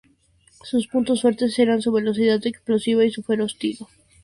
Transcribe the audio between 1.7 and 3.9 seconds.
su velocidad explosiva y su feroz tiro.